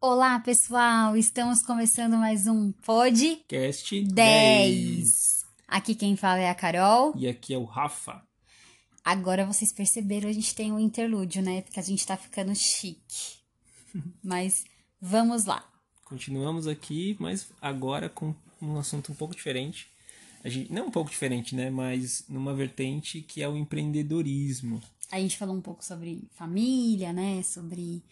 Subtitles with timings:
[0.00, 1.16] Olá, pessoal!
[1.16, 4.14] Estamos começando mais um Podcast 10.
[4.14, 5.46] 10.
[5.68, 7.12] Aqui quem fala é a Carol.
[7.16, 8.20] E aqui é o Rafa.
[9.04, 11.62] Agora vocês perceberam, a gente tem um interlúdio, né?
[11.62, 13.38] Porque a gente tá ficando chique.
[14.24, 14.64] Mas
[15.00, 15.64] vamos lá.
[16.04, 19.89] Continuamos aqui, mas agora com um assunto um pouco diferente.
[20.44, 21.70] Gente, não um pouco diferente, né?
[21.70, 24.80] Mas numa vertente que é o empreendedorismo.
[25.10, 27.42] A gente falou um pouco sobre família, né?
[27.42, 28.02] Sobre,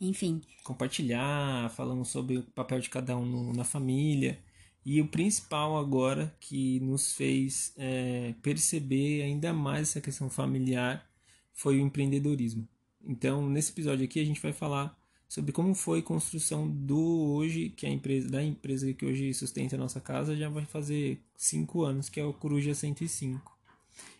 [0.00, 0.42] enfim.
[0.64, 4.38] Compartilhar, falamos sobre o papel de cada um no, na família.
[4.84, 11.04] E o principal agora que nos fez é, perceber ainda mais essa questão familiar
[11.52, 12.68] foi o empreendedorismo.
[13.04, 14.96] Então, nesse episódio aqui, a gente vai falar
[15.28, 19.34] sobre como foi a construção do hoje, que é a empresa, da empresa que hoje
[19.34, 23.56] sustenta a nossa casa, já vai fazer cinco anos, que é o Coruja 105.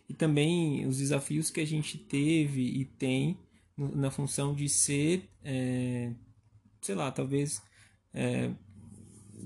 [0.09, 3.37] E também os desafios que a gente teve e tem
[3.77, 6.11] na função de ser, é,
[6.81, 7.61] sei lá, talvez
[8.13, 8.49] é,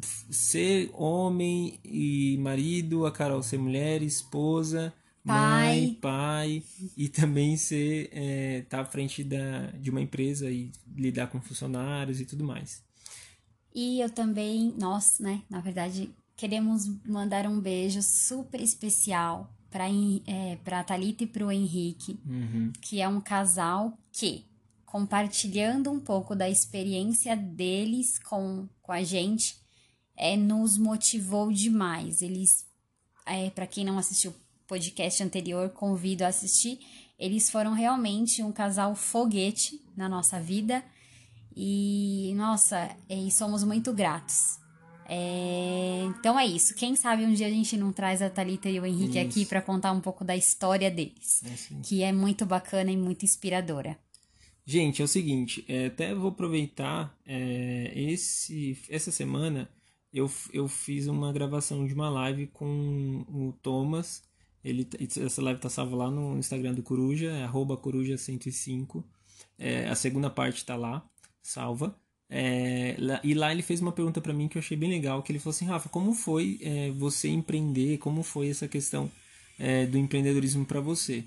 [0.02, 4.94] ser homem e marido, a Carol ser mulher, esposa,
[5.26, 5.80] pai.
[5.80, 6.64] mãe, pai,
[6.98, 12.20] e também ser é, tá à frente da, de uma empresa e lidar com funcionários
[12.20, 12.84] e tudo mais.
[13.74, 19.86] E eu também, nós, né, na verdade, queremos mandar um beijo super especial para
[20.28, 22.74] é, para Talita e para o Henrique, uhum.
[22.82, 24.46] que é um casal que
[24.92, 29.56] compartilhando um pouco da experiência deles com, com a gente,
[30.18, 32.22] é, nos motivou demais.
[32.22, 32.66] Eles,
[33.26, 34.34] é, para quem não assistiu
[34.72, 36.80] podcast anterior, convido a assistir.
[37.20, 40.82] Eles foram realmente um casal foguete na nossa vida
[41.54, 44.62] e, nossa, e somos muito gratos.
[45.10, 46.74] É, então é isso.
[46.76, 49.28] Quem sabe um dia a gente não traz a Talita e o Henrique isso.
[49.28, 53.26] aqui para contar um pouco da história deles, é que é muito bacana e muito
[53.26, 54.00] inspiradora.
[54.66, 59.70] Gente, é o seguinte, é, até vou aproveitar é, esse, essa semana
[60.14, 64.31] eu, eu fiz uma gravação de uma live com o Thomas.
[64.64, 69.04] Ele, essa live tá salva lá no Instagram do Coruja, é coruja105.
[69.58, 71.04] É, a segunda parte tá lá,
[71.42, 71.96] salva.
[72.30, 75.32] É, e lá ele fez uma pergunta para mim que eu achei bem legal, que
[75.32, 79.12] ele falou assim, Rafa, como foi é, você empreender, como foi essa questão
[79.60, 81.26] é, do empreendedorismo para você?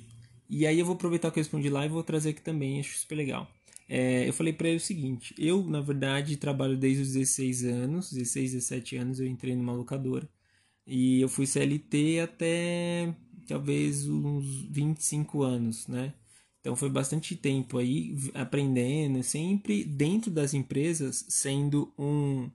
[0.48, 2.98] E aí eu vou aproveitar que eu respondi lá e vou trazer aqui também, acho
[2.98, 3.50] super legal.
[3.88, 8.12] É, eu falei para ele o seguinte: eu, na verdade, trabalho desde os 16 anos,
[8.12, 10.28] 16, 17 anos eu entrei numa locadora.
[10.86, 13.14] E eu fui CLT até
[13.46, 16.12] talvez uns 25 anos, né?
[16.60, 22.50] Então foi bastante tempo aí aprendendo, sempre dentro das empresas, sendo um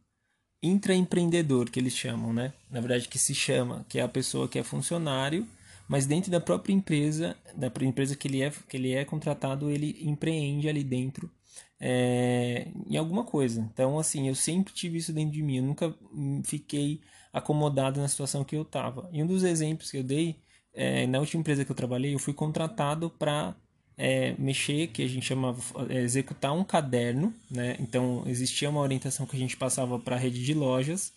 [0.63, 2.53] intraempreendedor, que eles chamam, né?
[2.69, 5.47] Na verdade, que se chama, que é a pessoa que é funcionário
[5.89, 9.97] mas dentro da própria empresa, da empresa que ele é, que ele é contratado, ele
[10.01, 11.31] empreende ali dentro
[11.79, 13.67] é, em alguma coisa.
[13.73, 15.95] Então, assim, eu sempre tive isso dentro de mim, eu nunca
[16.43, 17.01] fiquei
[17.33, 19.09] acomodado na situação que eu estava.
[19.11, 20.39] E um dos exemplos que eu dei,
[20.73, 23.55] é, na última empresa que eu trabalhei, eu fui contratado para
[23.97, 27.75] é, mexer, que a gente chamava é, executar um caderno, né?
[27.79, 31.11] Então existia uma orientação que a gente passava para a rede de lojas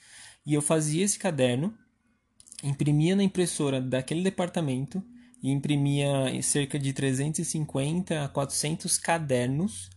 [0.44, 1.72] e eu fazia esse caderno
[2.62, 5.02] imprimia na impressora daquele departamento
[5.42, 9.90] e imprimia cerca de 350 a 400 cadernos.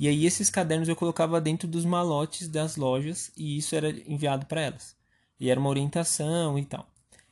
[0.00, 4.46] E aí esses cadernos eu colocava dentro dos malotes das lojas e isso era enviado
[4.46, 4.96] para elas.
[5.38, 6.88] E era uma orientação e tal.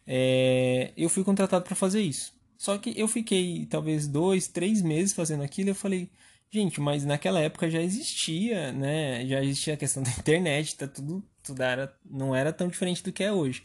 [0.06, 2.34] É, eu fui contratado para fazer isso.
[2.56, 5.70] Só que eu fiquei talvez dois, três meses fazendo aquilo.
[5.70, 6.10] Eu falei,
[6.50, 9.26] gente, mas naquela época já existia, né?
[9.26, 13.12] Já existia a questão da internet, tá tudo, tudo era, não era tão diferente do
[13.12, 13.62] que é hoje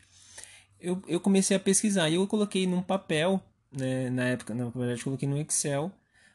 [0.80, 3.42] eu, eu comecei a pesquisar e eu coloquei num papel,
[3.72, 5.92] né, na época, na verdade, coloquei no Excel,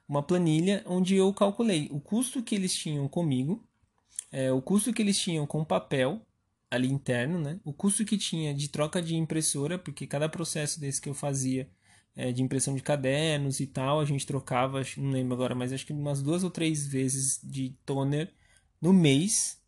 [0.09, 3.67] uma planilha onde eu calculei o custo que eles tinham comigo,
[4.31, 6.21] é, o custo que eles tinham com papel
[6.75, 11.01] ali interno, né, o custo que tinha de troca de impressora, porque cada processo desse
[11.01, 11.69] que eu fazia
[12.17, 15.87] é, de impressão de cadernos e tal, a gente trocava, não lembro agora, mas acho
[15.87, 18.33] que umas duas ou três vezes de toner
[18.81, 19.61] no mês.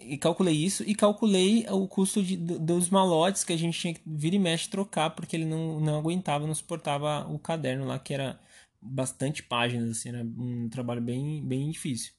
[0.00, 4.00] E calculei isso e calculei o custo de, dos malotes que a gente tinha que
[4.06, 8.14] vir e mexe trocar porque ele não, não aguentava, não suportava o caderno lá que
[8.14, 8.38] era
[8.80, 12.12] bastante páginas, assim, era um trabalho bem, bem difícil.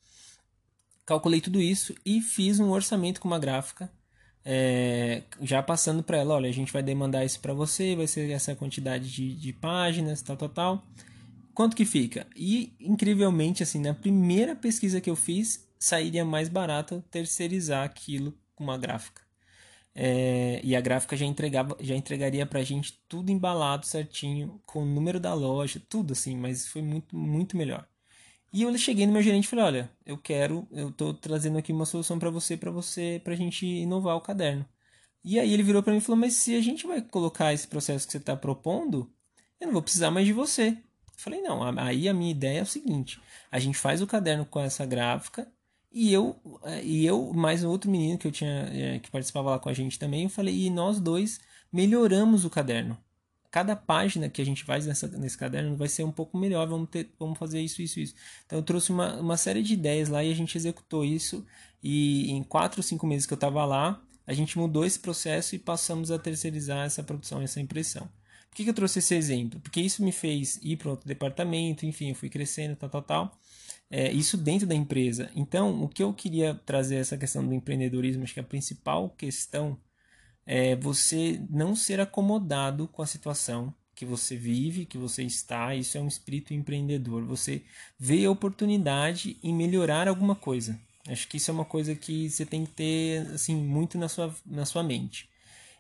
[1.05, 3.91] Calculei tudo isso e fiz um orçamento com uma gráfica,
[4.43, 8.29] é, já passando para ela, olha, a gente vai demandar isso para você, vai ser
[8.31, 10.83] essa quantidade de, de páginas, tal, tal, tal.
[11.53, 12.25] Quanto que fica?
[12.35, 18.63] E incrivelmente, assim, na primeira pesquisa que eu fiz, sairia mais barato terceirizar aquilo com
[18.63, 19.21] uma gráfica.
[19.93, 24.85] É, e a gráfica já entregava, já entregaria pra gente tudo embalado certinho, com o
[24.85, 27.85] número da loja, tudo assim, mas foi muito, muito melhor.
[28.51, 31.71] E eu cheguei no meu gerente e falei, olha, eu quero, eu tô trazendo aqui
[31.71, 34.65] uma solução para você, para você, pra gente inovar o caderno.
[35.23, 37.67] E aí ele virou para mim e falou, mas se a gente vai colocar esse
[37.67, 39.11] processo que você está propondo,
[39.59, 40.69] eu não vou precisar mais de você.
[40.69, 40.77] Eu
[41.17, 44.59] falei, não, aí a minha ideia é o seguinte, a gente faz o caderno com
[44.59, 45.51] essa gráfica,
[45.91, 49.51] e eu, é, e eu mais um outro menino que eu tinha, é, que participava
[49.51, 51.39] lá com a gente também, eu falei, e nós dois
[51.71, 52.97] melhoramos o caderno
[53.51, 56.89] cada página que a gente faz nessa, nesse caderno vai ser um pouco melhor, vamos,
[56.89, 58.15] ter, vamos fazer isso, isso, isso.
[58.45, 61.45] Então eu trouxe uma, uma série de ideias lá e a gente executou isso.
[61.81, 65.55] E em quatro ou cinco meses que eu estava lá, a gente mudou esse processo
[65.55, 68.07] e passamos a terceirizar essa produção, essa impressão.
[68.49, 69.59] Por que, que eu trouxe esse exemplo?
[69.59, 73.39] Porque isso me fez ir para outro departamento, enfim, eu fui crescendo, tal, tal, tal.
[73.89, 75.31] É, isso dentro da empresa.
[75.35, 79.77] Então, o que eu queria trazer essa questão do empreendedorismo, acho que a principal questão
[80.45, 85.75] é você não ser acomodado com a situação que você vive, que você está.
[85.75, 87.23] Isso é um espírito empreendedor.
[87.25, 87.63] Você
[87.97, 90.79] vê a oportunidade em melhorar alguma coisa.
[91.07, 94.33] Acho que isso é uma coisa que você tem que ter assim muito na sua,
[94.45, 95.29] na sua mente.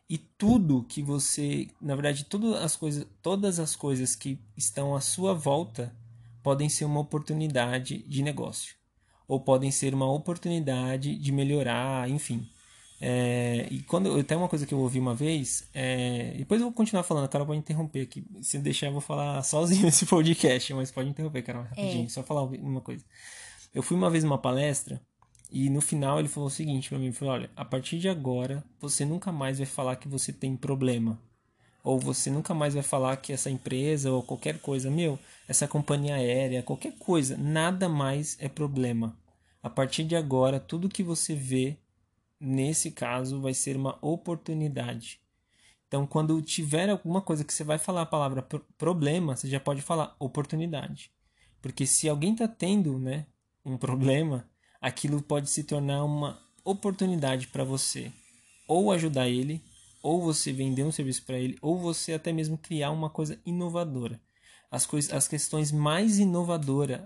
[0.09, 5.01] E tudo que você, na verdade, todas as coisas, todas as coisas que estão à
[5.01, 5.95] sua volta
[6.41, 8.75] podem ser uma oportunidade de negócio
[9.29, 12.49] ou podem ser uma oportunidade de melhorar, enfim.
[13.01, 16.67] É, e quando eu tenho uma coisa que eu ouvi uma vez, é, depois eu
[16.67, 18.25] vou continuar falando, a Carol pode interromper aqui.
[18.41, 22.09] Se deixar, eu vou falar sozinho nesse podcast, mas pode interromper, Carol, rapidinho, é.
[22.09, 23.03] só falar uma coisa.
[23.73, 25.01] Eu fui uma vez numa palestra
[25.51, 28.63] e no final ele falou o seguinte para mim: falou, olha, a partir de agora
[28.79, 31.19] você nunca mais vai falar que você tem problema.
[31.81, 35.17] Ou você nunca mais vai falar que essa empresa ou qualquer coisa, meu,
[35.47, 39.17] essa companhia aérea, qualquer coisa, nada mais é problema.
[39.63, 41.77] A partir de agora, tudo que você vê
[42.39, 45.19] nesse caso vai ser uma oportunidade.
[45.87, 48.47] Então, quando tiver alguma coisa que você vai falar a palavra
[48.77, 51.11] problema, você já pode falar oportunidade.
[51.61, 53.25] Porque se alguém está tendo né,
[53.65, 54.47] um problema,
[54.79, 58.11] aquilo pode se tornar uma oportunidade para você
[58.69, 59.63] ou ajudar ele,
[60.03, 64.21] ou você vender um serviço para ele, ou você até mesmo criar uma coisa inovadora.
[64.69, 67.01] As, coisas, as questões mais inovadoras,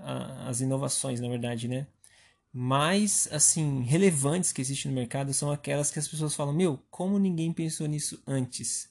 [0.46, 1.88] as inovações, na verdade, né?
[2.54, 7.18] Mais assim relevantes que existem no mercado são aquelas que as pessoas falam: "Meu, como
[7.18, 8.88] ninguém pensou nisso antes?"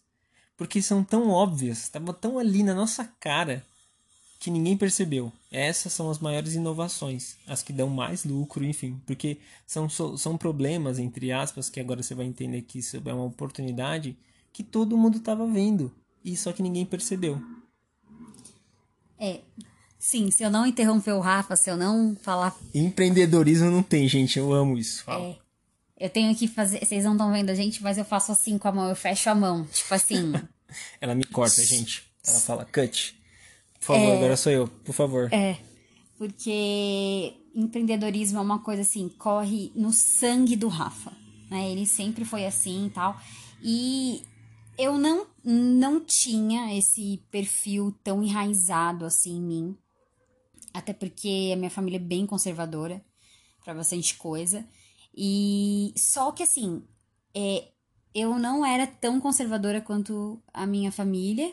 [0.56, 3.64] Porque são tão óbvias, estavam tão ali na nossa cara
[4.42, 5.32] que ninguém percebeu.
[5.52, 10.98] Essas são as maiores inovações, as que dão mais lucro, enfim, porque são, são problemas,
[10.98, 14.16] entre aspas, que agora você vai entender que isso é uma oportunidade
[14.52, 15.94] que todo mundo estava vendo,
[16.24, 17.40] e só que ninguém percebeu.
[19.16, 19.42] É,
[20.02, 22.56] Sim, se eu não interromper o Rafa, se eu não falar.
[22.74, 24.36] Empreendedorismo não tem, gente.
[24.36, 25.04] Eu amo isso.
[25.04, 25.26] Fala.
[25.26, 25.36] É.
[25.96, 26.84] Eu tenho que fazer.
[26.84, 29.30] Vocês não estão vendo a gente, mas eu faço assim com a mão, eu fecho
[29.30, 29.64] a mão.
[29.66, 30.32] Tipo assim.
[31.00, 32.02] Ela me corta, gente.
[32.26, 33.16] Ela fala, cut.
[33.78, 34.16] Por favor, é...
[34.16, 35.32] agora sou eu, por favor.
[35.32, 35.56] É.
[36.18, 41.12] Porque empreendedorismo é uma coisa assim, corre no sangue do Rafa.
[41.48, 41.70] Né?
[41.70, 43.16] Ele sempre foi assim e tal.
[43.62, 44.22] E
[44.76, 49.78] eu não, não tinha esse perfil tão enraizado assim em mim.
[50.72, 53.04] Até porque a minha família é bem conservadora
[53.64, 54.66] para bastante coisa.
[55.14, 56.82] E só que assim,
[57.34, 57.68] é,
[58.14, 61.52] eu não era tão conservadora quanto a minha família.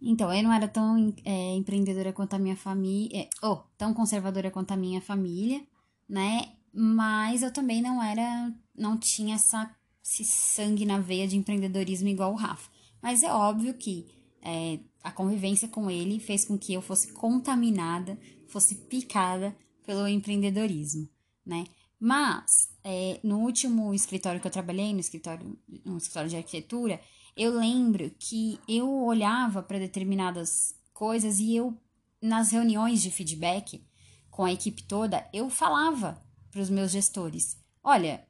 [0.00, 3.22] Então, eu não era tão é, empreendedora quanto a minha família.
[3.22, 5.66] É, oh, tão conservadora quanto a minha família,
[6.08, 6.52] né?
[6.72, 8.52] Mas eu também não era.
[8.76, 12.70] Não tinha essa, esse sangue na veia de empreendedorismo igual o Rafa.
[13.00, 14.06] Mas é óbvio que
[14.42, 18.18] é, a convivência com ele fez com que eu fosse contaminada,
[18.48, 21.06] fosse picada pelo empreendedorismo,
[21.44, 21.64] né?
[22.00, 27.00] Mas, é, no último escritório que eu trabalhei, no escritório, no escritório de arquitetura,
[27.36, 31.76] eu lembro que eu olhava para determinadas coisas e eu,
[32.20, 33.86] nas reuniões de feedback
[34.30, 36.20] com a equipe toda, eu falava
[36.50, 38.26] para os meus gestores: olha,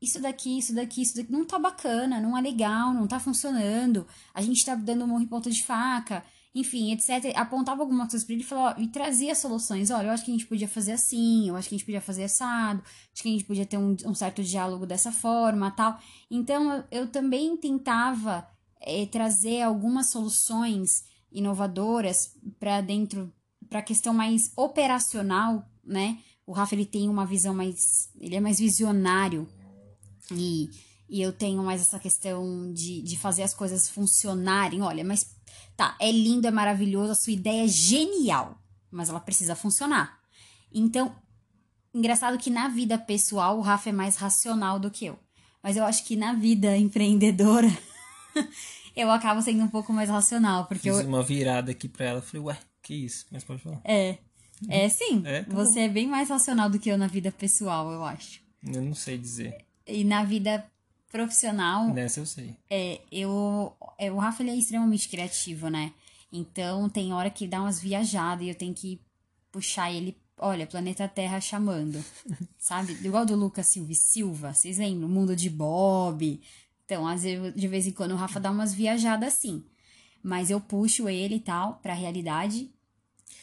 [0.00, 4.06] isso daqui, isso daqui, isso daqui não tá bacana, não é legal, não tá funcionando,
[4.32, 6.24] a gente tá dando um morro em ponta de faca,
[6.54, 7.36] enfim, etc.
[7.36, 8.44] Apontava algumas coisas pra ele
[8.78, 9.90] e e trazia soluções.
[9.90, 12.00] Olha, eu acho que a gente podia fazer assim, eu acho que a gente podia
[12.00, 15.98] fazer assado, acho que a gente podia ter um, um certo diálogo dessa forma tal.
[16.30, 18.48] Então, eu, eu também tentava
[18.80, 23.32] é, trazer algumas soluções inovadoras para dentro,
[23.68, 26.18] para a questão mais operacional, né?
[26.46, 29.46] O Rafa ele tem uma visão mais, ele é mais visionário
[30.32, 30.70] e,
[31.08, 34.82] e eu tenho mais essa questão de, de fazer as coisas funcionarem.
[34.82, 35.36] Olha, mas
[35.76, 40.18] tá, é lindo, é maravilhoso, a sua ideia é genial, mas ela precisa funcionar.
[40.72, 41.14] Então,
[41.94, 45.18] engraçado que na vida pessoal o Rafa é mais racional do que eu.
[45.62, 47.68] Mas eu acho que na vida empreendedora
[48.94, 50.66] eu acabo sendo um pouco mais racional.
[50.66, 51.06] Porque Fiz eu...
[51.06, 53.26] uma virada aqui pra ela, falei, ué, que isso?
[53.30, 53.80] Mas pode falar.
[53.84, 54.18] É.
[54.68, 55.22] É sim.
[55.24, 55.86] É, tá você bom.
[55.86, 58.40] é bem mais racional do que eu na vida pessoal, eu acho.
[58.66, 59.67] Eu não sei dizer.
[59.88, 60.64] E na vida
[61.10, 62.54] profissional, Nessa eu sei.
[62.70, 65.92] é, eu, é, o Rafa ele é extremamente criativo, né?
[66.30, 69.00] Então tem hora que dá umas viajadas e eu tenho que
[69.50, 70.16] puxar ele.
[70.40, 72.04] Olha, planeta Terra chamando.
[72.58, 72.92] sabe?
[73.04, 74.52] Igual do Lucas Silva e Silva.
[74.52, 75.08] Vocês lembram?
[75.08, 76.40] Mundo de Bob.
[76.84, 79.64] Então, às vezes, de vez em quando o Rafa dá umas viajadas assim.
[80.22, 82.70] Mas eu puxo ele e tal pra realidade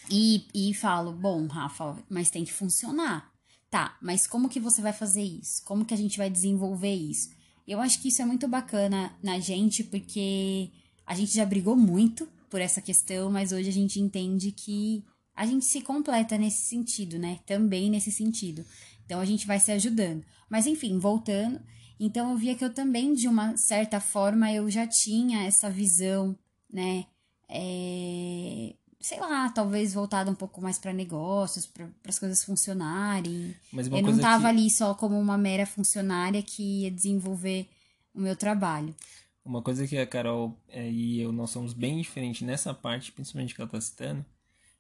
[0.10, 3.32] e, e falo: bom, Rafa, mas tem que funcionar.
[3.76, 5.62] Tá, mas como que você vai fazer isso?
[5.66, 7.32] Como que a gente vai desenvolver isso?
[7.68, 10.72] Eu acho que isso é muito bacana na gente, porque
[11.06, 15.04] a gente já brigou muito por essa questão, mas hoje a gente entende que
[15.36, 17.40] a gente se completa nesse sentido, né?
[17.46, 18.64] Também nesse sentido.
[19.06, 20.24] Então a gente vai se ajudando.
[20.50, 21.60] Mas enfim, voltando,
[22.00, 26.34] então eu via que eu também, de uma certa forma, eu já tinha essa visão,
[26.72, 27.08] né?
[27.50, 28.74] É,
[29.08, 33.56] sei lá, talvez voltada um pouco mais para negócios, para as coisas funcionarem.
[33.72, 36.92] Mas uma Eu não coisa tava que- ali só como uma mera funcionária que ia
[36.92, 37.68] desenvolver
[38.14, 38.96] o meu trabalho.
[39.44, 43.54] Uma coisa que a Carol é, e eu nós somos bem diferentes nessa parte, principalmente
[43.54, 44.26] que ela tá citando,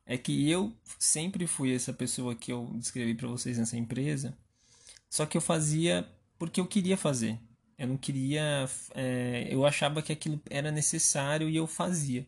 [0.08, 4.36] é que eu sempre fui essa pessoa que eu descrevi para vocês nessa empresa,
[5.10, 6.08] só que eu fazia
[6.40, 7.38] porque eu queria fazer.
[7.78, 8.68] Eu não queria.
[8.96, 12.26] é, eu achava que aquilo era necessário e eu fazia.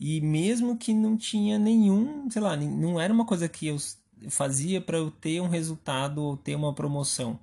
[0.00, 3.76] E mesmo que não tinha nenhum, sei lá, não era uma coisa que eu
[4.30, 7.38] fazia para eu ter um resultado ou ter uma promoção.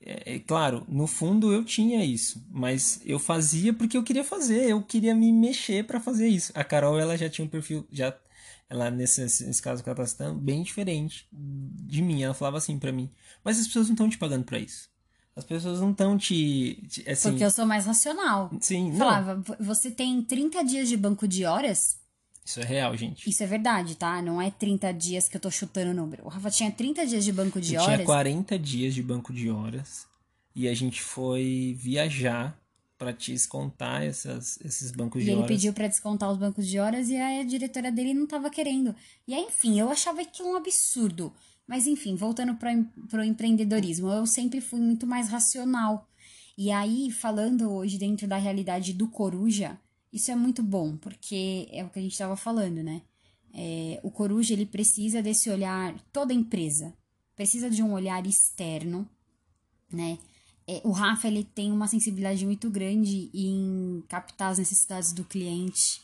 [0.00, 4.68] É, é claro, no fundo eu tinha isso, mas eu fazia porque eu queria fazer,
[4.68, 6.50] eu queria me mexer para fazer isso.
[6.56, 8.16] A Carol, ela já tinha um perfil, já
[8.68, 12.22] ela nesse, nesse caso que ela tá citando, bem diferente de mim.
[12.22, 13.10] Ela falava assim para mim:
[13.44, 14.88] "Mas as pessoas não estão te pagando para isso.
[15.40, 18.50] As pessoas não estão te, te assim, Porque eu sou mais racional.
[18.60, 21.98] sim, não, Falava, "Vo- você tem 30 dias de banco de horas?
[22.44, 23.28] isso é real, gente.
[23.30, 24.20] Isso é verdade, tá?
[24.20, 26.24] Não é 30 dias que eu tô chutando o número.
[26.24, 28.06] O Rafa tinha 30 dias de banco de Eu tinha horas.
[28.06, 30.06] 40 dias de banco de horas
[30.54, 32.58] e a gente foi viajar
[32.98, 35.48] para te descontar essas, esses bancos E de ele horas.
[35.48, 38.94] pediu pra descontar os bancos de horas e a diretora dele não tava querendo.
[39.26, 41.32] E aí, enfim, eu achava aquilo um absurdo.
[41.70, 46.10] Mas enfim, voltando para o empreendedorismo, eu sempre fui muito mais racional.
[46.58, 49.78] E aí, falando hoje dentro da realidade do Coruja,
[50.12, 53.02] isso é muito bom, porque é o que a gente estava falando, né?
[53.54, 56.92] É, o Coruja, ele precisa desse olhar, toda empresa
[57.36, 59.08] precisa de um olhar externo,
[59.92, 60.18] né?
[60.66, 66.02] É, o Rafa, ele tem uma sensibilidade muito grande em captar as necessidades do cliente,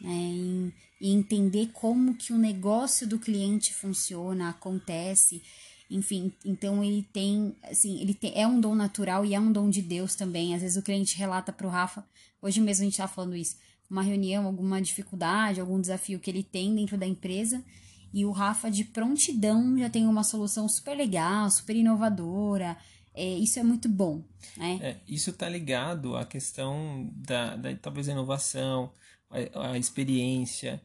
[0.00, 0.12] né?
[0.12, 5.42] Em, em entender como que o negócio do cliente funciona, acontece,
[5.90, 9.70] enfim, então ele tem, assim, ele tem, é um dom natural e é um dom
[9.70, 10.54] de Deus também.
[10.54, 12.04] Às vezes o cliente relata pro Rafa,
[12.42, 13.56] hoje mesmo a gente tá falando isso,
[13.88, 17.64] uma reunião, alguma dificuldade, algum desafio que ele tem dentro da empresa,
[18.12, 22.76] e o Rafa de prontidão já tem uma solução super legal, super inovadora.
[23.14, 24.22] É, isso é muito bom,
[24.56, 24.78] né?
[24.80, 28.92] É, isso está ligado à questão da, da talvez a inovação,
[29.30, 30.80] a, a experiência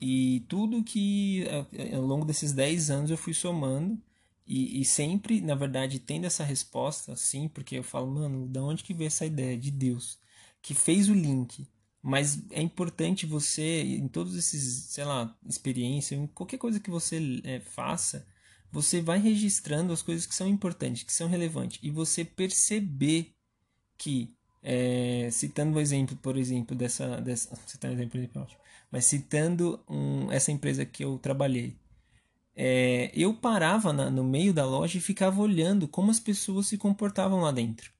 [0.00, 3.98] e, e tudo que a- ao longo desses 10 anos eu fui somando
[4.46, 8.82] e, e sempre, na verdade, tendo essa resposta, sim, porque eu falo, mano, da onde
[8.82, 9.56] que veio essa ideia?
[9.56, 10.18] De Deus,
[10.62, 11.66] que fez o link.
[12.02, 17.40] Mas é importante você, em todos esses, sei lá, experiência, em qualquer coisa que você
[17.44, 18.26] é, faça,
[18.72, 23.34] você vai registrando as coisas que são importantes, que são relevantes, e você perceber
[23.98, 28.60] que, é, citando o exemplo, por exemplo, dessa, dessa citando por exemplo, é ótimo,
[28.90, 31.76] mas citando um, essa empresa que eu trabalhei,
[32.54, 36.76] é, eu parava na- no meio da loja e ficava olhando como as pessoas se
[36.76, 37.90] comportavam lá dentro.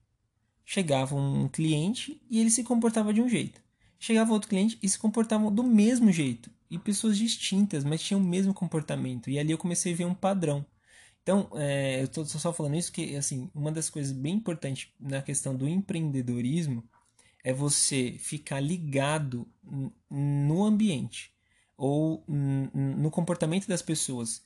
[0.65, 3.61] Chegava um cliente e ele se comportava de um jeito.
[3.99, 6.49] Chegava outro cliente e se comportavam do mesmo jeito.
[6.69, 9.29] E pessoas distintas, mas tinham o mesmo comportamento.
[9.29, 10.65] E ali eu comecei a ver um padrão.
[11.21, 15.21] Então, é, eu estou só falando isso porque, assim, uma das coisas bem importantes na
[15.21, 16.83] questão do empreendedorismo
[17.43, 19.47] é você ficar ligado
[20.09, 21.33] no ambiente
[21.77, 24.43] ou no comportamento das pessoas.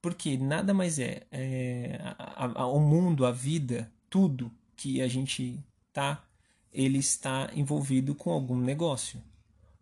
[0.00, 5.62] Porque nada mais é, é a- a- o mundo, a vida, tudo que a gente
[5.92, 6.24] tá,
[6.72, 9.22] ele está envolvido com algum negócio.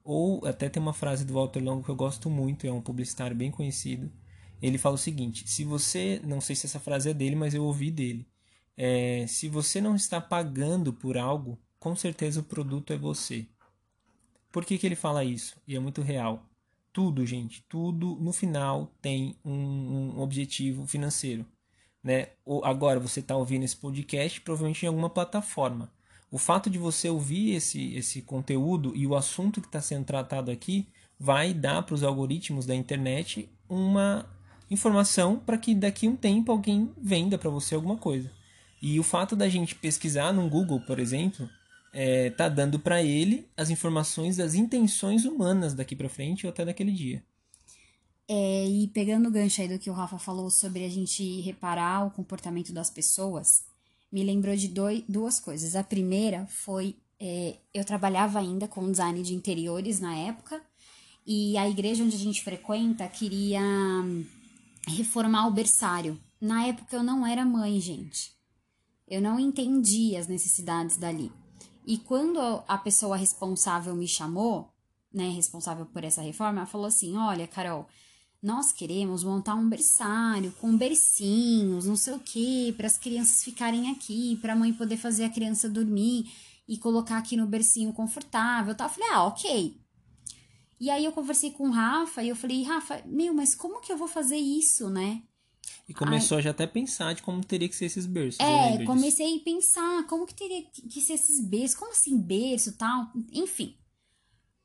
[0.02, 3.36] Ou até tem uma frase do Walter Longo que eu gosto muito, é um publicitário
[3.36, 4.10] bem conhecido.
[4.60, 7.64] Ele fala o seguinte: se você, não sei se essa frase é dele, mas eu
[7.64, 8.26] ouvi dele.
[8.76, 13.46] É, se você não está pagando por algo, com certeza o produto é você.
[14.50, 15.56] Por que, que ele fala isso?
[15.66, 16.44] E é muito real.
[16.92, 21.46] Tudo, gente, tudo no final tem um, um objetivo financeiro.
[22.02, 22.30] Né?
[22.44, 25.92] Ou agora você está ouvindo esse podcast provavelmente em alguma plataforma.
[26.30, 30.50] O fato de você ouvir esse, esse conteúdo e o assunto que está sendo tratado
[30.50, 34.26] aqui vai dar para os algoritmos da internet uma
[34.70, 38.30] informação para que daqui a um tempo alguém venda para você alguma coisa.
[38.80, 41.48] E o fato da gente pesquisar no Google, por exemplo,
[41.92, 46.64] é, tá dando para ele as informações das intenções humanas daqui para frente ou até
[46.64, 47.22] daquele dia.
[48.28, 52.06] É, e pegando o gancho aí do que o Rafa falou sobre a gente reparar
[52.06, 53.64] o comportamento das pessoas,
[54.12, 55.74] me lembrou de dois, duas coisas.
[55.74, 60.62] A primeira foi é, eu trabalhava ainda com design de interiores na época
[61.26, 64.24] e a igreja onde a gente frequenta queria hum,
[64.86, 66.18] reformar o berçário.
[66.40, 68.32] Na época eu não era mãe, gente.
[69.06, 71.32] Eu não entendia as necessidades dali.
[71.88, 74.70] E quando a pessoa responsável me chamou,
[75.10, 77.88] né, responsável por essa reforma, ela falou assim: Olha, Carol,
[78.42, 83.90] nós queremos montar um berçário com bercinhos, não sei o que, para as crianças ficarem
[83.90, 86.30] aqui, para a mãe poder fazer a criança dormir
[86.68, 88.74] e colocar aqui no bercinho confortável.
[88.74, 88.84] Tá?
[88.84, 89.80] Eu falei: Ah, ok.
[90.78, 93.90] E aí eu conversei com o Rafa e eu falei: Rafa, meu, mas como que
[93.90, 95.22] eu vou fazer isso, né?
[95.88, 98.40] E começou Ai, já até a pensar de como teria que ser esses berços.
[98.40, 99.40] É, comecei disso.
[99.40, 103.74] a pensar como que teria que ser esses berços, como assim berço tal, enfim.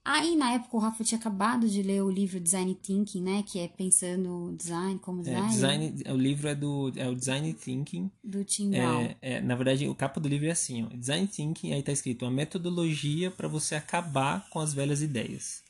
[0.06, 3.42] Aí, na época, o Rafa tinha acabado de ler o livro Design Thinking, né?
[3.48, 5.86] Que é pensando design como é, design.
[5.86, 8.12] É, design o livro é do é o Design Thinking.
[8.22, 9.02] Do Tim Brown.
[9.02, 10.88] É, é, na verdade, o capa do livro é assim, ó.
[10.90, 15.64] Design Thinking, aí tá escrito uma metodologia para você acabar com as velhas ideias.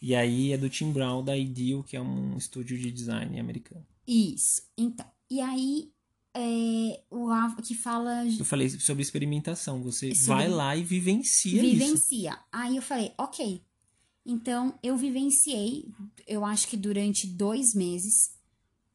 [0.00, 3.84] E aí é do Tim Brown, da Ideal, que é um estúdio de design americano.
[4.08, 4.62] Isso.
[4.76, 5.92] Então, e aí
[6.34, 7.28] é, o
[7.62, 8.24] que fala.
[8.26, 9.82] Eu falei sobre experimentação.
[9.82, 10.34] Você sobre...
[10.34, 12.30] vai lá e vivencia, vivencia.
[12.30, 12.40] isso.
[12.50, 13.62] Aí eu falei, ok.
[14.24, 15.88] Então eu vivenciei,
[16.26, 18.30] eu acho que durante dois meses,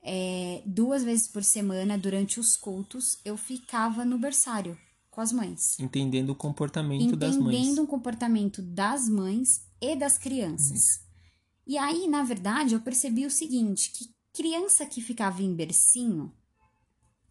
[0.01, 4.77] é, duas vezes por semana, durante os cultos, eu ficava no berçário
[5.09, 5.79] com as mães.
[5.79, 7.57] Entendendo o comportamento Entendendo das mães.
[7.57, 10.95] Entendendo o comportamento das mães e das crianças.
[10.95, 11.03] Uhum.
[11.65, 16.33] E aí, na verdade, eu percebi o seguinte: que criança que ficava em bercinho,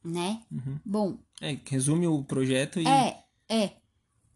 [0.05, 0.41] né?
[0.51, 0.79] Uhum.
[0.85, 1.19] Bom.
[1.41, 2.87] É, resume o projeto e.
[2.87, 3.73] É, é.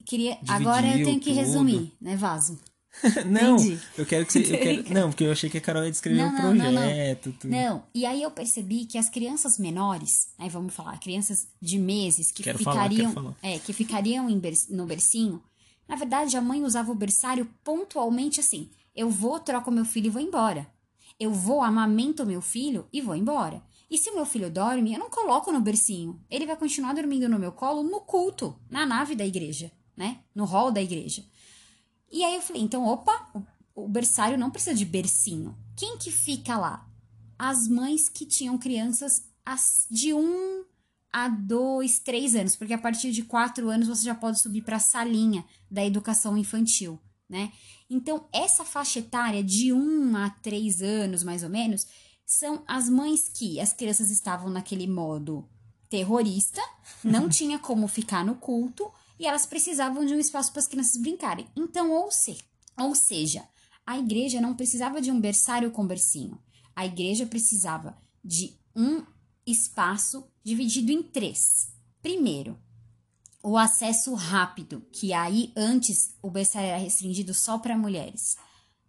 [0.05, 1.41] Queria, agora eu tenho que tudo.
[1.41, 2.61] resumir, né, Vaso?
[3.27, 3.81] não, Entendi.
[3.99, 4.55] eu quero que você.
[4.55, 6.73] Eu quero, não, porque eu achei que a Carol ia descrever não, o projeto.
[6.73, 7.39] Não, não.
[7.39, 7.51] Tudo.
[7.51, 12.31] não, e aí eu percebi que as crianças menores, aí vamos falar, crianças de meses
[12.31, 13.13] que quero ficariam.
[13.13, 13.37] Falar, falar.
[13.43, 15.43] É, que ficariam ber, no bercinho.
[15.89, 18.71] Na verdade, a mãe usava o berçário pontualmente assim.
[18.95, 20.67] Eu vou, troco meu filho e vou embora.
[21.19, 23.63] Eu vou, amamento meu filho e vou embora.
[23.91, 26.21] E se meu filho dorme, eu não coloco no bercinho.
[26.31, 30.21] Ele vai continuar dormindo no meu colo no culto, na nave da igreja, né?
[30.35, 31.25] No hall da igreja.
[32.11, 33.31] E aí eu falei, então, opa,
[33.75, 35.57] o berçário não precisa de bercinho.
[35.77, 36.89] Quem que fica lá?
[37.39, 39.31] As mães que tinham crianças
[39.91, 40.65] de um
[41.13, 44.77] a dois, três anos, porque a partir de quatro anos você já pode subir para
[44.77, 47.53] a salinha da educação infantil, né?
[47.91, 51.87] Então, essa faixa etária de um a três anos, mais ou menos,
[52.25, 55.49] são as mães que as crianças estavam naquele modo
[55.89, 56.61] terrorista,
[57.03, 61.01] não tinha como ficar no culto e elas precisavam de um espaço para as crianças
[61.01, 61.47] brincarem.
[61.57, 62.39] Então, ou, se,
[62.79, 63.47] ou seja,
[63.87, 66.39] a igreja não precisava de um berçário com bercinho.
[66.75, 69.05] A igreja precisava de um
[69.47, 71.73] espaço dividido em três.
[72.03, 72.59] Primeiro,
[73.49, 78.37] o acesso rápido, que aí antes o berçário era restringido só para mulheres.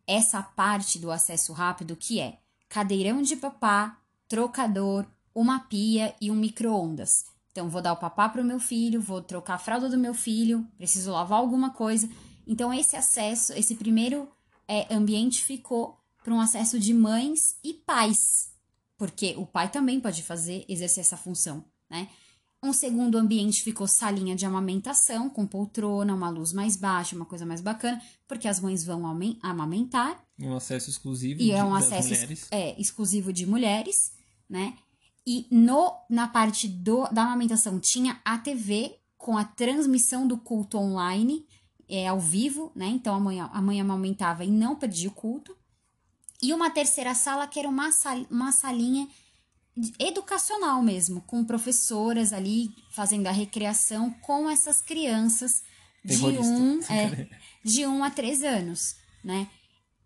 [0.08, 6.36] Essa parte do acesso rápido que é cadeirão de papá, trocador, uma pia e um
[6.36, 7.24] micro-ondas.
[7.52, 10.15] Então, vou dar o papá para o meu filho, vou trocar a fralda do meu
[10.15, 12.10] filho, preciso lavar alguma coisa.
[12.48, 14.28] Então, esse acesso, esse primeiro
[14.67, 18.52] é, ambiente ficou para um acesso de mães e pais,
[18.98, 22.10] porque o pai também pode fazer, exercer essa função, né?
[22.63, 27.46] Um segundo ambiente ficou salinha de amamentação, com poltrona, uma luz mais baixa, uma coisa
[27.46, 29.04] mais bacana, porque as mães vão
[29.41, 30.24] amamentar.
[30.39, 32.48] Um acesso exclusivo e de, é um acesso mulheres.
[32.50, 34.12] É, exclusivo de mulheres,
[34.50, 34.76] né?
[35.26, 40.78] E no, na parte do, da amamentação tinha a TV com a transmissão do culto
[40.78, 41.46] online,
[41.88, 42.88] é, ao vivo, né?
[42.88, 45.56] Então a mãe, a mãe amamentava e não perdia o culto.
[46.41, 49.08] E uma terceira sala que era uma, sal, uma salinha
[50.00, 55.62] educacional mesmo, com professoras ali fazendo a recreação com essas crianças
[56.04, 57.30] de um, é,
[57.63, 59.48] de um a três anos, né?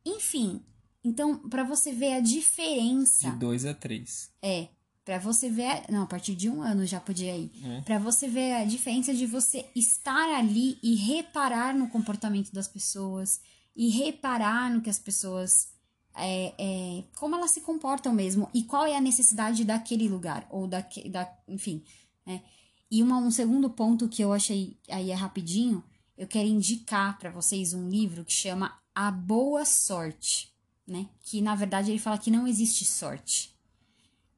[0.05, 0.63] Enfim,
[1.03, 3.31] então, para você ver a diferença.
[3.31, 4.29] De dois a três.
[4.41, 4.67] É.
[5.03, 5.83] Para você ver.
[5.89, 7.51] Não, a partir de um ano já podia ir.
[7.63, 7.81] É.
[7.81, 13.41] Para você ver a diferença de você estar ali e reparar no comportamento das pessoas.
[13.75, 15.69] E reparar no que as pessoas
[16.15, 20.67] é, é, como elas se comportam mesmo e qual é a necessidade daquele lugar ou
[20.67, 21.83] da, da enfim
[22.25, 22.41] né?
[22.89, 25.83] e uma, um segundo ponto que eu achei aí é rapidinho
[26.17, 30.51] eu quero indicar para vocês um livro que chama A Boa Sorte
[30.91, 31.07] né?
[31.23, 33.55] Que na verdade ele fala que não existe sorte.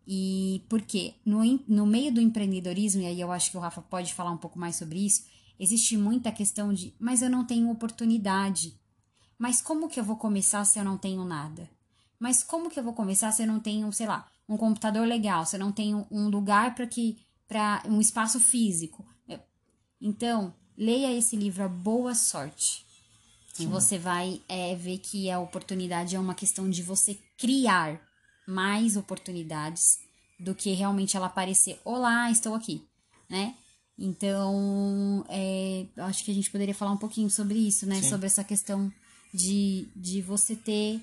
[0.06, 1.16] E por quê?
[1.26, 4.38] No, no meio do empreendedorismo, e aí eu acho que o Rafa pode falar um
[4.38, 5.26] pouco mais sobre isso,
[5.60, 8.78] existe muita questão de, mas eu não tenho oportunidade.
[9.44, 11.70] Mas como que eu vou começar se eu não tenho nada?
[12.18, 15.46] Mas como que eu vou começar se eu não tenho, sei lá, um computador legal,
[15.46, 19.06] se eu não tenho um lugar para que para um espaço físico?
[20.00, 22.86] Então, leia esse livro A Boa Sorte.
[23.54, 23.66] Sim.
[23.66, 28.00] E você vai é, ver que a oportunidade é uma questão de você criar
[28.48, 30.00] mais oportunidades
[30.40, 31.82] do que realmente ela aparecer.
[31.84, 32.82] Olá, estou aqui,
[33.30, 33.58] né?
[34.00, 38.02] Então, é, acho que a gente poderia falar um pouquinho sobre isso, né?
[38.02, 38.10] Sim.
[38.10, 38.90] Sobre essa questão
[39.34, 41.02] de, de você ter,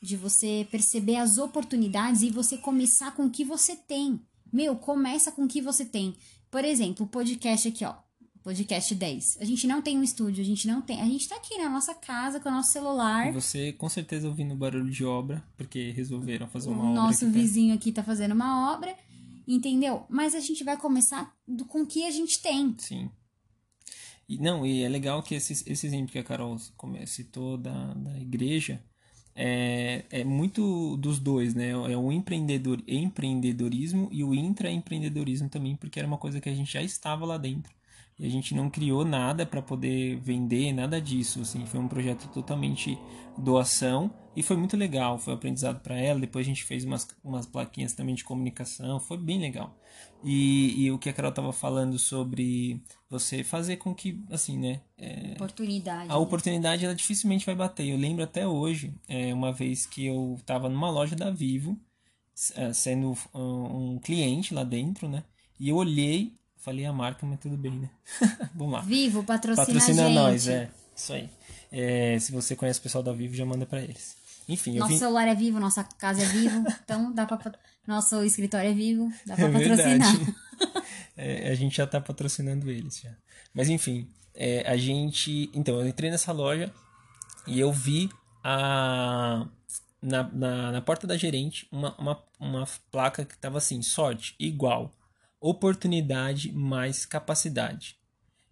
[0.00, 4.20] de você perceber as oportunidades e você começar com o que você tem.
[4.52, 6.14] Meu, começa com o que você tem.
[6.50, 7.94] Por exemplo, o podcast aqui, ó.
[8.44, 9.38] Podcast 10.
[9.40, 11.00] A gente não tem um estúdio, a gente não tem.
[11.00, 13.28] A gente tá aqui na nossa casa com o nosso celular.
[13.28, 16.90] E você com certeza ouvindo barulho de obra, porque resolveram fazer uma o obra.
[16.90, 18.96] O nosso aqui vizinho aqui tá fazendo uma obra,
[19.46, 20.04] entendeu?
[20.10, 22.74] Mas a gente vai começar do, com o que a gente tem.
[22.78, 23.08] Sim.
[24.34, 26.56] E, não, e é legal que esse, esse exemplo que a Carol
[27.06, 28.82] citou da, da igreja
[29.34, 31.70] é, é muito dos dois, né?
[31.70, 36.72] É o empreendedor, empreendedorismo e o intraempreendedorismo também, porque era uma coisa que a gente
[36.72, 37.72] já estava lá dentro
[38.18, 41.40] e a gente não criou nada para poder vender, nada disso.
[41.40, 42.98] Assim, foi um projeto totalmente
[43.36, 45.18] doação e foi muito legal.
[45.18, 46.20] Foi um aprendizado para ela.
[46.20, 49.76] Depois a gente fez umas, umas plaquinhas também de comunicação, foi bem legal.
[50.22, 54.80] E, e o que a Carol estava falando sobre você fazer com que, assim, né?
[54.96, 56.10] É, oportunidade.
[56.10, 57.88] A oportunidade ela dificilmente vai bater.
[57.88, 61.76] Eu lembro até hoje, é, uma vez que eu estava numa loja da Vivo,
[62.54, 65.24] é, sendo um cliente lá dentro, né?
[65.58, 67.90] E eu olhei Falei a marca, mas tudo bem, né?
[68.54, 68.80] Vamos lá.
[68.82, 70.70] Vivo, patrocina, patrocina a nós, é.
[70.94, 71.28] Isso aí.
[71.72, 74.16] É, se você conhece o pessoal da Vivo, já manda para eles.
[74.48, 74.98] Enfim, Nosso vim...
[74.98, 77.52] celular é vivo, nossa casa é vivo, então dá pra.
[77.84, 80.14] Nosso escritório é vivo, dá pra é patrocinar.
[81.16, 83.10] é, a gente já tá patrocinando eles já.
[83.52, 85.50] Mas enfim, é, a gente.
[85.52, 86.72] Então, eu entrei nessa loja
[87.44, 88.08] e eu vi
[88.44, 89.48] a.
[90.00, 94.92] Na, na, na porta da gerente uma, uma, uma placa que tava assim, sorte, igual
[95.42, 97.96] oportunidade mais capacidade.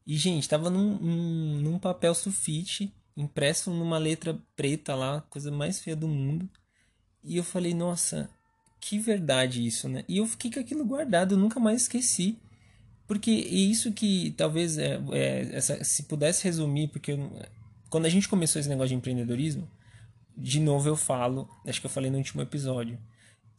[0.04, 5.78] E, gente, tava num, num, num, papel sulfite, impresso numa letra preta lá, coisa mais
[5.78, 6.50] feia do mundo.
[7.22, 8.28] E eu falei, nossa,
[8.80, 10.04] que verdade isso, né?
[10.08, 12.38] E eu fiquei com aquilo guardado, eu nunca mais esqueci.
[13.06, 17.30] Porque é isso que talvez é, é essa, se pudesse resumir, porque eu,
[17.88, 19.68] quando a gente começou esse negócio de empreendedorismo,
[20.36, 22.98] de novo eu falo, acho que eu falei no último episódio,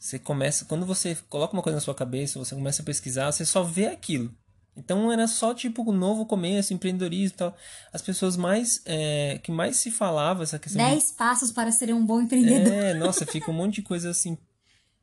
[0.02, 3.46] você começa, quando você coloca uma coisa na sua cabeça, você começa a pesquisar, você
[3.46, 4.34] só vê aquilo.
[4.76, 7.58] Então era só tipo um novo começo, empreendedorismo e tal.
[7.94, 10.84] As pessoas mais é, que mais se falava essa questão.
[10.84, 11.14] Dez de...
[11.14, 12.74] passos para ser um bom empreendedor.
[12.74, 14.36] É, nossa, fica um monte de coisa assim,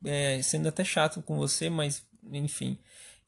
[0.03, 2.77] é, sendo até chato com você, mas enfim.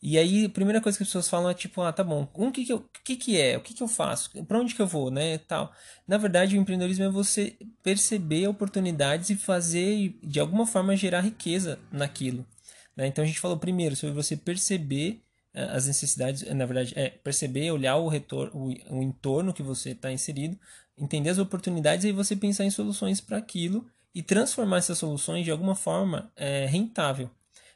[0.02, 2.52] E aí, a primeira coisa que as pessoas falam é tipo, ah, tá bom, o
[2.52, 3.56] que que, eu, que, que é?
[3.56, 4.32] O que que eu faço?
[4.46, 5.38] Para onde que eu vou, né?
[5.38, 5.72] Tal.
[6.08, 11.78] Na verdade, o empreendedorismo é você perceber oportunidades e fazer, de alguma forma, gerar riqueza
[11.92, 12.44] naquilo.
[12.96, 13.06] Né?
[13.08, 15.22] Então, a gente falou primeiro sobre você perceber
[15.54, 20.12] uh, as necessidades, na verdade, é perceber, olhar o, retorno, o, entorno que você está
[20.12, 20.58] inserido,
[20.98, 23.86] entender as oportunidades e você pensar em soluções para aquilo
[24.16, 27.30] e transformar essas soluções de alguma forma é, rentável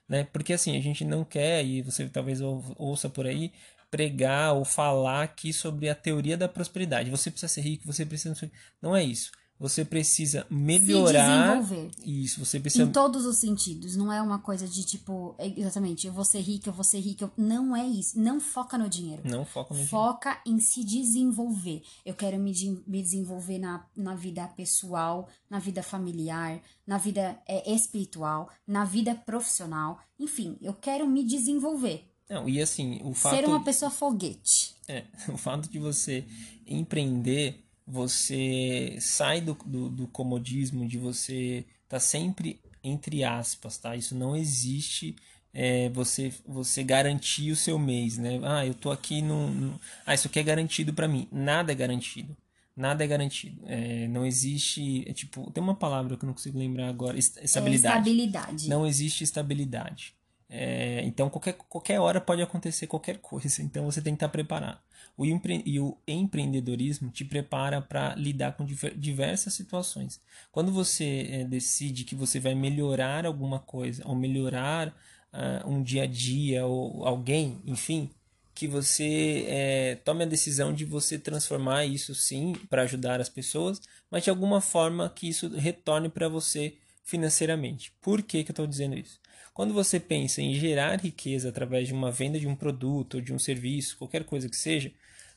[0.07, 0.23] né?
[0.25, 3.51] Porque assim, a gente não quer, e você talvez ouça por aí,
[3.89, 7.09] pregar ou falar aqui sobre a teoria da prosperidade.
[7.09, 8.51] Você precisa ser rico, você precisa.
[8.81, 9.31] Não é isso.
[9.57, 11.61] Você precisa melhorar.
[11.61, 11.91] Se desenvolver.
[12.05, 12.83] Isso, você precisa.
[12.83, 13.95] Em todos os sentidos.
[13.95, 16.99] Não é uma coisa de tipo, é, exatamente, eu vou ser rico, eu vou ser
[16.99, 17.31] rico.
[17.37, 18.19] Não é isso.
[18.19, 19.21] Não foca no dinheiro.
[19.23, 19.89] Não foca no foca dinheiro.
[19.89, 21.81] Foca em se desenvolver.
[22.05, 27.39] Eu quero me, de, me desenvolver na, na vida pessoal, na vida familiar, na vida
[27.47, 29.99] é, espiritual, na vida profissional.
[30.19, 32.05] Enfim, eu quero me desenvolver.
[32.29, 33.35] Não, e assim, o fato.
[33.35, 34.75] Ser uma pessoa foguete.
[34.87, 36.25] É, o fato de você
[36.67, 43.95] empreender você sai do, do, do comodismo de você tá sempre entre aspas, tá?
[43.95, 45.15] Isso não existe
[45.53, 48.39] é, você você garantir o seu mês, né?
[48.43, 49.79] Ah, eu tô aqui no, no...
[50.05, 51.27] ah, isso aqui é garantido para mim.
[51.31, 52.35] Nada é garantido.
[52.75, 53.61] Nada é garantido.
[53.65, 58.09] É, não existe, é tipo, tem uma palavra que eu não consigo lembrar agora, estabilidade.
[58.09, 58.69] É estabilidade.
[58.69, 60.13] Não existe estabilidade.
[60.49, 63.61] É, então qualquer, qualquer hora pode acontecer qualquer coisa.
[63.63, 64.79] Então você tem que estar preparado.
[65.17, 70.19] O empre e o empreendedorismo te prepara para lidar com diversas situações.
[70.51, 74.89] Quando você é, decide que você vai melhorar alguma coisa, ou melhorar
[75.33, 78.09] uh, um dia a dia, ou alguém, enfim,
[78.53, 83.81] que você é, tome a decisão de você transformar isso sim para ajudar as pessoas,
[84.09, 87.91] mas de alguma forma que isso retorne para você financeiramente.
[88.01, 89.19] Por que, que eu estou dizendo isso?
[89.53, 93.33] Quando você pensa em gerar riqueza através de uma venda de um produto ou de
[93.33, 94.91] um serviço, qualquer coisa que seja,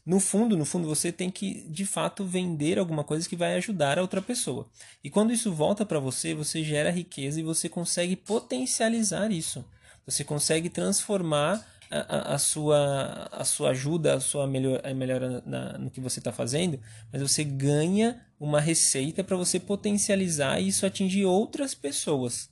[0.08, 3.98] no fundo, no fundo, você tem que de fato vender alguma coisa que vai ajudar
[3.98, 4.66] a outra pessoa.
[5.04, 9.62] E quando isso volta para você, você gera riqueza e você consegue potencializar isso.
[10.06, 15.76] Você consegue transformar a, a, sua, a sua ajuda, a sua melhor, a melhora na,
[15.76, 16.80] no que você está fazendo,
[17.12, 22.48] mas você ganha uma receita para você potencializar e isso atingir outras pessoas.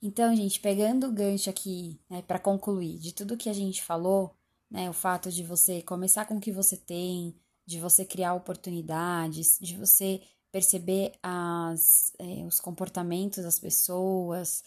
[0.00, 4.37] Então, gente, pegando o gancho aqui, né, para concluir, de tudo que a gente falou,
[4.70, 7.34] né, o fato de você começar com o que você tem,
[7.66, 14.62] de você criar oportunidades, de você perceber as, é, os comportamentos das pessoas,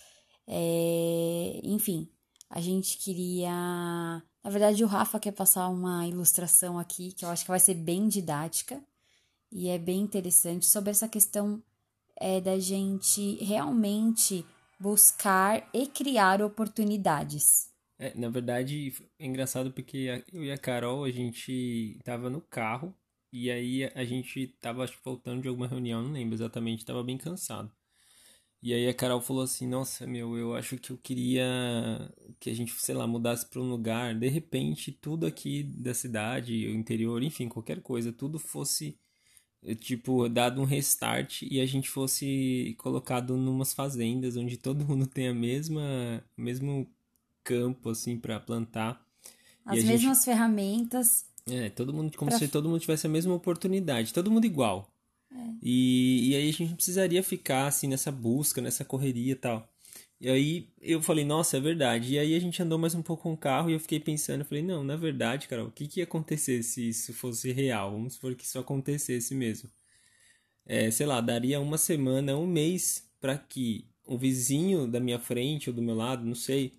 [0.48, 2.10] é, enfim,
[2.50, 3.52] a gente queria.
[4.44, 7.76] Na verdade, o Rafa quer passar uma ilustração aqui que eu acho que vai ser
[7.76, 8.84] bem didática
[9.52, 11.64] e é bem interessante sobre essa questão
[12.18, 14.46] é, da gente realmente
[14.80, 17.71] buscar e criar oportunidades.
[18.02, 22.96] É, na verdade, é engraçado porque eu e a Carol, a gente tava no carro
[23.32, 27.16] e aí a gente tava acho, voltando de alguma reunião, não lembro exatamente, tava bem
[27.16, 27.72] cansado.
[28.62, 31.46] E aí a Carol falou assim: Nossa, meu, eu acho que eu queria
[32.40, 34.16] que a gente, sei lá, mudasse para um lugar.
[34.16, 39.00] De repente, tudo aqui da cidade, o interior, enfim, qualquer coisa, tudo fosse,
[39.64, 45.08] eh, tipo, dado um restart e a gente fosse colocado numas fazendas onde todo mundo
[45.08, 46.88] tem a mesma, mesmo
[47.44, 49.06] campo, assim, para plantar.
[49.66, 50.26] As mesmas gente...
[50.26, 51.26] ferramentas.
[51.50, 52.40] É, todo mundo, como pra...
[52.40, 54.92] se todo mundo tivesse a mesma oportunidade, todo mundo igual.
[55.32, 55.36] É.
[55.62, 59.68] E, e aí a gente precisaria ficar assim nessa busca, nessa correria e tal.
[60.20, 62.14] E aí eu falei, nossa, é verdade.
[62.14, 64.42] E aí a gente andou mais um pouco com o carro e eu fiquei pensando,
[64.42, 67.92] eu falei, não, na verdade, cara, o que, que ia acontecer se isso fosse real?
[67.92, 69.70] Vamos supor que isso acontecesse mesmo.
[70.66, 75.70] É, sei lá, daria uma semana, um mês para que o vizinho da minha frente
[75.70, 76.74] ou do meu lado, não sei,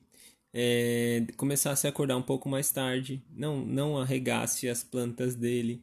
[0.53, 5.83] é, começasse a acordar um pouco mais tarde, não, não arregasse as plantas dele,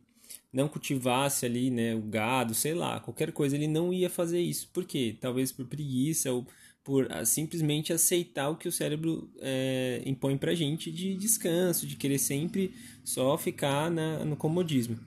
[0.52, 4.70] não cultivasse ali, né, o gado, sei lá, qualquer coisa, ele não ia fazer isso.
[4.74, 5.16] Por quê?
[5.20, 6.46] Talvez por preguiça ou
[6.84, 11.96] por ah, simplesmente aceitar o que o cérebro é, impõe pra gente de descanso, de
[11.96, 14.98] querer sempre só ficar na, no comodismo.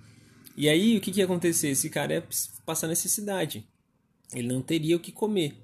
[0.57, 1.68] E aí, o que, que ia acontecer?
[1.68, 2.29] Esse cara ia
[2.64, 3.66] passar necessidade.
[4.35, 5.55] Ele não teria o que comer.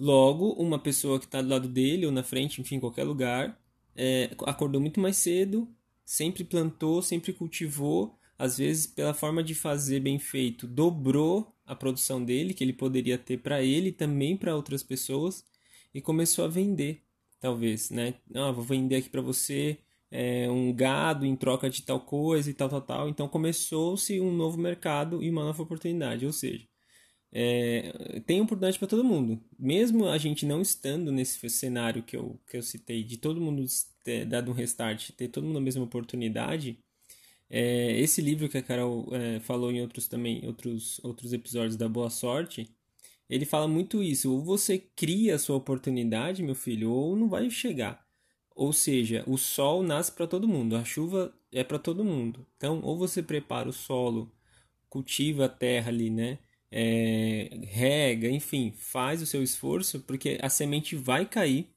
[0.00, 3.60] Logo, uma pessoa que está do lado dele ou na frente, enfim, em qualquer lugar,
[3.94, 5.68] é, acordou muito mais cedo,
[6.06, 12.24] sempre plantou, sempre cultivou às vezes pela forma de fazer bem feito, dobrou a produção
[12.24, 15.44] dele, que ele poderia ter para ele e também para outras pessoas,
[15.92, 17.02] e começou a vender,
[17.38, 18.14] talvez, né?
[18.34, 19.78] Ah, vou vender aqui para você
[20.10, 23.08] é, um gado em troca de tal coisa e tal, tal, tal.
[23.10, 26.66] Então começou-se um novo mercado e uma nova oportunidade, ou seja,
[27.32, 29.40] é, tem oportunidade para todo mundo.
[29.58, 33.64] Mesmo a gente não estando nesse cenário que eu, que eu citei, de todo mundo
[34.04, 36.78] ter dado um restart, ter todo mundo a mesma oportunidade,
[37.50, 41.88] é, esse livro que a Carol é, falou em outros também, outros, outros episódios da
[41.88, 42.70] Boa Sorte,
[43.28, 44.32] ele fala muito isso.
[44.32, 48.06] Ou você cria a sua oportunidade, meu filho, ou não vai chegar.
[48.54, 52.46] Ou seja, o sol nasce para todo mundo, a chuva é para todo mundo.
[52.56, 54.30] Então, ou você prepara o solo,
[54.88, 56.38] cultiva a terra ali, né?
[56.72, 61.68] É, rega, enfim, faz o seu esforço, porque a semente vai cair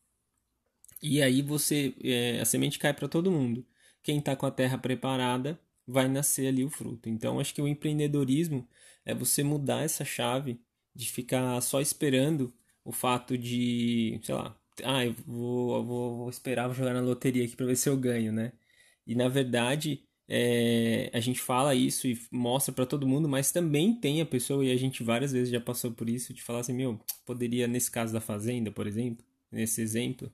[1.01, 3.65] e aí você é, a semente cai para todo mundo
[4.01, 7.09] quem está com a terra preparada vai nascer ali o fruto.
[7.09, 8.67] Então, acho que o empreendedorismo
[9.05, 10.61] é você mudar essa chave
[10.95, 12.53] de ficar só esperando
[12.83, 17.45] o fato de, sei lá, ah, eu vou, vou, vou esperar, vou jogar na loteria
[17.45, 18.53] aqui para ver se eu ganho, né?
[19.05, 23.93] E na verdade, é, a gente fala isso e mostra para todo mundo, mas também
[23.93, 26.73] tem a pessoa, e a gente várias vezes já passou por isso, de falar assim:
[26.73, 30.31] meu, poderia, nesse caso da fazenda, por exemplo, nesse exemplo,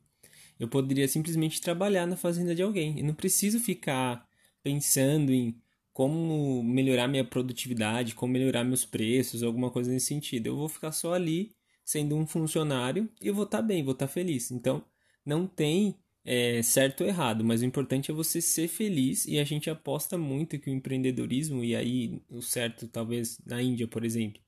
[0.59, 2.99] eu poderia simplesmente trabalhar na fazenda de alguém.
[2.99, 4.27] Eu não preciso ficar
[4.61, 5.55] pensando em
[5.93, 10.47] como melhorar minha produtividade, como melhorar meus preços, alguma coisa nesse sentido.
[10.47, 13.93] Eu vou ficar só ali sendo um funcionário e eu vou estar tá bem, vou
[13.93, 14.51] estar tá feliz.
[14.51, 14.83] Então,
[15.25, 19.43] não tem é, certo ou errado, mas o importante é você ser feliz e a
[19.43, 24.41] gente aposta muito que o empreendedorismo, e aí o certo talvez na Índia, por exemplo,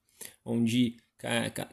[0.45, 0.97] onde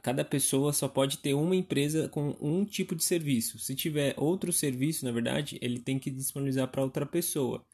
[0.02, 3.58] Cada pessoa só pode ter uma empresa com um tipo de serviço.
[3.58, 7.64] Se tiver outro serviço, na verdade, ele tem que disponibilizar para outra pessoa.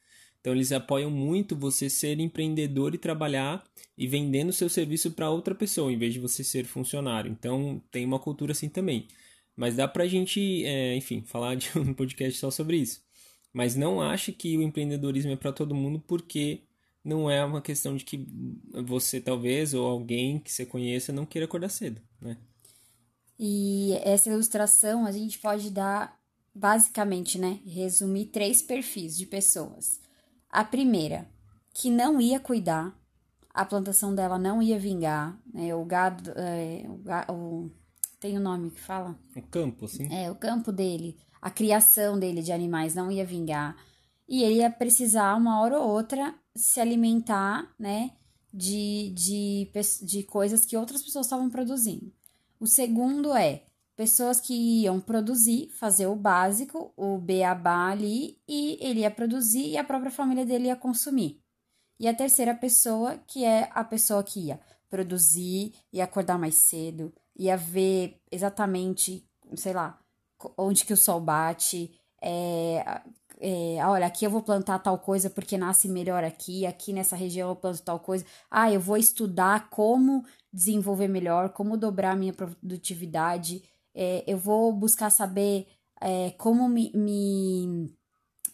[0.41, 3.65] Então eles apoiam muito você ser empreendedor e trabalhar
[3.99, 7.31] e vendendo seu serviço para outra pessoa, em vez de você ser funcionário.
[7.33, 9.09] Então tem uma cultura assim também.
[9.57, 13.03] Mas dá para a gente, é, enfim, falar de um podcast só sobre isso.
[13.53, 16.63] Mas não ache que o empreendedorismo é para todo mundo, porque
[17.05, 18.27] não é uma questão de que
[18.85, 22.37] você talvez ou alguém que você conheça não queira acordar cedo, né?
[23.39, 26.19] E essa ilustração a gente pode dar
[26.55, 30.01] basicamente, né, resumir três perfis de pessoas.
[30.49, 31.27] A primeira,
[31.73, 32.97] que não ia cuidar,
[33.53, 37.71] a plantação dela não ia vingar, né, o gado, é, o, o,
[38.25, 39.15] tem o um nome que fala?
[39.37, 40.09] O campo, sim.
[40.11, 43.77] É, o campo dele, a criação dele de animais não ia vingar,
[44.27, 48.13] e ele ia precisar, uma hora ou outra, se alimentar, né,
[48.51, 49.69] de, de,
[50.01, 52.11] de coisas que outras pessoas estavam produzindo.
[52.59, 59.01] O segundo é pessoas que iam produzir, fazer o básico, o beabá ali, e ele
[59.01, 61.43] ia produzir e a própria família dele ia consumir.
[62.01, 64.59] E a terceira pessoa, que é a pessoa que ia
[64.89, 69.99] produzir, ia acordar mais cedo, ia ver exatamente, sei lá,
[70.57, 73.03] onde que o sol bate, é,
[73.41, 77.51] é, olha, aqui eu vou plantar tal coisa porque nasce melhor aqui, aqui nessa região
[77.51, 78.25] eu planto tal coisa.
[78.51, 83.63] Ah, eu vou estudar como desenvolver melhor, como dobrar a minha produtividade.
[83.95, 85.67] É, eu vou buscar saber
[86.01, 87.93] é, como me, me,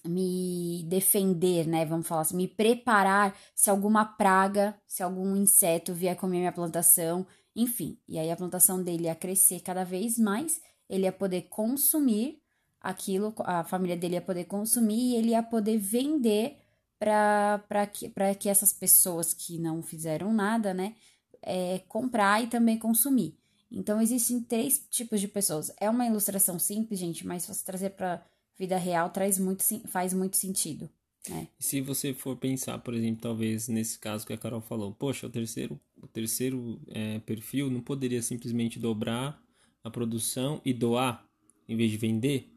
[0.05, 1.85] me defender, né?
[1.85, 7.27] Vamos falar assim, me preparar se alguma praga, se algum inseto vier comer minha plantação,
[7.55, 7.99] enfim.
[8.09, 12.41] E aí a plantação dele ia crescer cada vez mais, ele ia poder consumir
[12.81, 16.57] aquilo, a família dele ia poder consumir e ele ia poder vender
[16.99, 20.95] para que, que essas pessoas que não fizeram nada, né,
[21.43, 23.39] é, comprar e também consumir.
[23.71, 25.73] Então, existem três tipos de pessoas.
[25.79, 28.23] É uma ilustração simples, gente, mas se você trazer para
[28.61, 30.89] vida real, traz muito, faz muito sentido.
[31.29, 31.49] Né?
[31.59, 35.31] Se você for pensar, por exemplo, talvez nesse caso que a Carol falou, poxa, o
[35.31, 39.43] terceiro, o terceiro é, perfil não poderia simplesmente dobrar
[39.83, 41.27] a produção e doar
[41.69, 42.51] em vez de vender?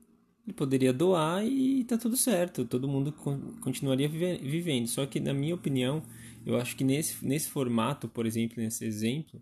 [0.45, 3.13] ele poderia doar e tá tudo certo, todo mundo
[3.61, 4.87] continuaria vivendo.
[4.87, 6.03] Só que, na minha opinião,
[6.45, 9.41] eu acho que nesse, nesse formato, por exemplo, nesse exemplo,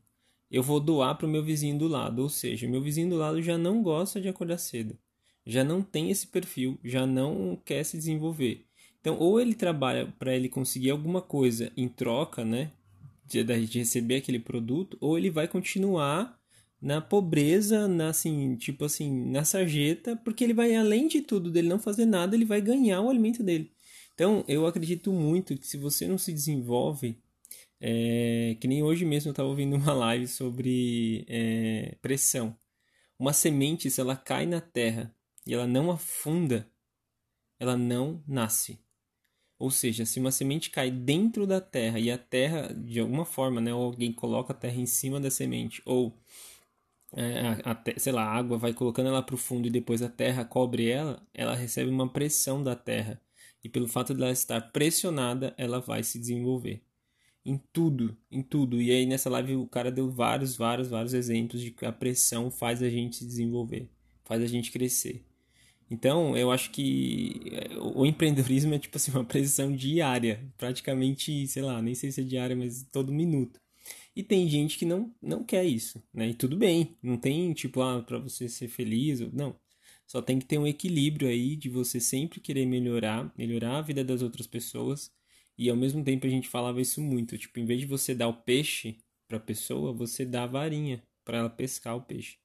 [0.49, 2.21] eu vou doar para o meu vizinho do lado.
[2.21, 4.95] Ou seja, meu vizinho do lado já não gosta de acordar cedo,
[5.45, 8.65] já não tem esse perfil, já não quer se desenvolver.
[8.99, 12.71] Então, ou ele trabalha para ele conseguir alguma coisa em troca, né,
[13.25, 16.39] de, de receber aquele produto, ou ele vai continuar
[16.79, 21.67] na pobreza, na assim, tipo assim, na sarjeta, porque ele vai além de tudo dele
[21.67, 23.71] não fazer nada, ele vai ganhar o alimento dele.
[24.13, 27.17] Então, eu acredito muito que se você não se desenvolve,
[27.79, 32.55] é, que nem hoje mesmo eu estava ouvindo uma live sobre é, pressão.
[33.17, 35.13] Uma semente, se ela cai na terra
[35.45, 36.67] e ela não afunda,
[37.59, 38.79] ela não nasce.
[39.57, 43.61] Ou seja, se uma semente cai dentro da terra e a terra, de alguma forma,
[43.61, 46.17] né, ou alguém coloca a terra em cima da semente, ou
[47.13, 50.01] é, a, a, sei lá, a água vai colocando ela para o fundo e depois
[50.01, 53.21] a terra cobre ela, ela recebe uma pressão da terra.
[53.63, 56.81] E pelo fato de ela estar pressionada, ela vai se desenvolver.
[57.45, 58.81] Em tudo, em tudo.
[58.81, 62.49] E aí nessa live o cara deu vários, vários, vários exemplos de que a pressão
[62.49, 63.89] faz a gente se desenvolver,
[64.23, 65.23] faz a gente crescer.
[65.91, 71.61] Então, eu acho que é, o empreendedorismo é tipo assim, uma pressão diária, praticamente, sei
[71.61, 73.59] lá, nem sei se é diária, mas todo minuto.
[74.15, 76.29] E tem gente que não, não quer isso, né?
[76.29, 79.59] E tudo bem, não tem tipo, ah, para você ser feliz, não.
[80.07, 84.03] Só tem que ter um equilíbrio aí de você sempre querer melhorar, melhorar a vida
[84.03, 85.11] das outras pessoas.
[85.57, 88.27] E ao mesmo tempo a gente falava isso muito, tipo, em vez de você dar
[88.29, 92.37] o peixe para pessoa, você dá a varinha para ela pescar o peixe.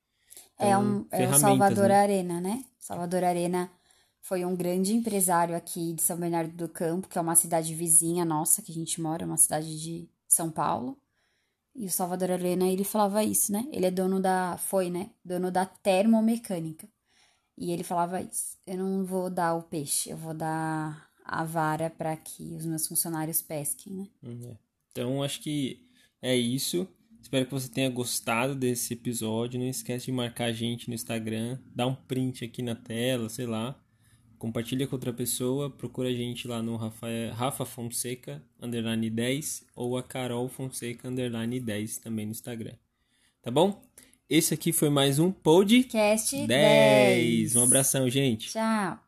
[0.58, 1.94] É então, é, um, é o Salvador né?
[1.94, 2.64] Arena, né?
[2.78, 3.70] Salvador Arena
[4.20, 8.24] foi um grande empresário aqui de São Bernardo do Campo, que é uma cidade vizinha
[8.24, 10.98] nossa que a gente mora, uma cidade de São Paulo.
[11.74, 13.68] E o Salvador Arena, ele falava isso, né?
[13.70, 14.56] Ele é dono da.
[14.56, 15.10] Foi, né?
[15.24, 16.88] Dono da termomecânica.
[17.56, 18.56] E ele falava isso.
[18.66, 22.86] Eu não vou dar o peixe, eu vou dar a vara para que os meus
[22.86, 24.08] funcionários pesquem, né?
[24.22, 24.56] Hum, é.
[24.90, 25.86] Então, acho que
[26.22, 26.88] é isso.
[27.26, 29.58] Espero que você tenha gostado desse episódio.
[29.58, 33.46] Não esquece de marcar a gente no Instagram, dá um print aqui na tela, sei
[33.46, 33.76] lá
[34.38, 39.96] compartilha com outra pessoa, procura a gente lá no Rafa, Rafa Fonseca, underline 10, ou
[39.96, 42.74] a Carol Fonseca, underline 10, também no Instagram.
[43.40, 43.82] Tá bom?
[44.28, 46.46] Esse aqui foi mais um podcast 10.
[46.46, 47.56] 10.
[47.56, 48.50] Um abração, gente.
[48.50, 49.05] Tchau.